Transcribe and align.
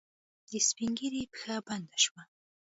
د 0.49 0.51
سپينږيري 0.67 1.23
پښه 1.33 1.55
بنده 1.67 1.97
شوه. 2.03 2.21